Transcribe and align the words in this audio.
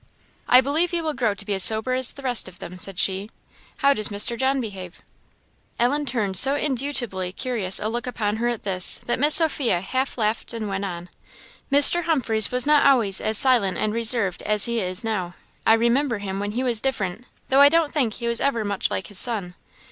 "I 0.47 0.61
believe 0.61 0.93
you 0.93 1.03
will 1.03 1.13
grow 1.13 1.35
to 1.35 1.45
be 1.45 1.53
as 1.53 1.61
sober 1.63 1.93
as 1.93 2.11
the 2.13 2.23
rest 2.23 2.47
of 2.47 2.57
them," 2.57 2.75
said 2.75 2.97
she. 2.97 3.29
"How 3.85 3.93
does 3.93 4.07
Mr. 4.07 4.35
John 4.35 4.59
behave?" 4.59 5.03
Ellen 5.77 6.07
turned 6.07 6.37
so 6.37 6.55
indubitably 6.55 7.31
curious 7.33 7.79
a 7.79 7.87
look 7.87 8.07
upon 8.07 8.37
her 8.37 8.47
at 8.47 8.63
this, 8.63 8.97
that 9.05 9.19
Miss 9.19 9.35
Sophia 9.35 9.79
half 9.79 10.17
laughed 10.17 10.55
and 10.55 10.67
went 10.67 10.85
on 10.85 11.07
"Mr. 11.71 12.05
Humphreys 12.05 12.49
was 12.49 12.65
not 12.65 12.83
always 12.83 13.21
as 13.21 13.37
silent 13.37 13.77
and 13.77 13.93
reserved 13.93 14.41
as 14.41 14.65
he 14.65 14.79
is 14.79 15.03
now; 15.03 15.35
I 15.67 15.73
remember 15.75 16.17
him 16.17 16.39
when 16.39 16.53
he 16.53 16.63
was 16.63 16.81
different, 16.81 17.27
though 17.49 17.61
I 17.61 17.69
don't 17.69 17.91
think 17.91 18.13
he 18.13 18.27
was 18.27 18.41
ever 18.41 18.65
much 18.65 18.89
like 18.89 19.05
his 19.05 19.19
son. 19.19 19.53